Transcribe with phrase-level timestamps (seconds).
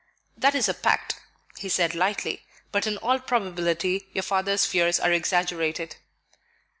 [0.35, 1.17] "That is a pact,"
[1.59, 5.97] he said lightly; "but in all probability your father's fears are exaggerated."